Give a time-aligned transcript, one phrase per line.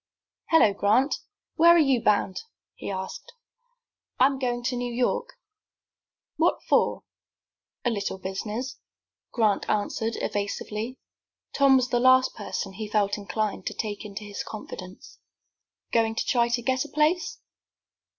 [0.49, 1.13] "Hello, Grant!
[1.57, 2.41] Where are you bound?"
[2.73, 3.33] he asked.
[4.19, 5.33] "I am going to New York."
[6.37, 7.03] "What for?"
[7.85, 8.79] "A little business,"
[9.31, 10.97] Grant answered, evasively.
[11.53, 15.19] Tom was the last person he felt inclined to take into his confidence.
[15.91, 17.37] "Goin' to try to get a place?"